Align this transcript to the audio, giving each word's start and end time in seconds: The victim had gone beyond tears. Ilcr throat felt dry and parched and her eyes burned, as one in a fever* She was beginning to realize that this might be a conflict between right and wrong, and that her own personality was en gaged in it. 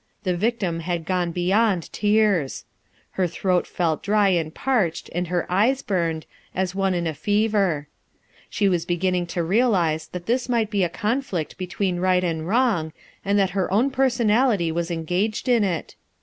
The 0.23 0.35
victim 0.35 0.79
had 0.79 1.05
gone 1.05 1.31
beyond 1.31 1.93
tears. 1.93 2.65
Ilcr 3.19 3.29
throat 3.31 3.67
felt 3.67 4.01
dry 4.01 4.29
and 4.29 4.51
parched 4.51 5.11
and 5.13 5.27
her 5.27 5.45
eyes 5.47 5.83
burned, 5.83 6.25
as 6.55 6.73
one 6.73 6.95
in 6.95 7.05
a 7.05 7.13
fever* 7.13 7.87
She 8.49 8.67
was 8.67 8.83
beginning 8.83 9.27
to 9.27 9.43
realize 9.43 10.07
that 10.07 10.25
this 10.25 10.49
might 10.49 10.71
be 10.71 10.83
a 10.83 10.89
conflict 10.89 11.55
between 11.55 11.97
right 11.99 12.23
and 12.23 12.47
wrong, 12.47 12.93
and 13.23 13.37
that 13.37 13.51
her 13.51 13.71
own 13.71 13.91
personality 13.91 14.71
was 14.71 14.89
en 14.89 15.03
gaged 15.05 15.47
in 15.47 15.63
it. 15.63 15.93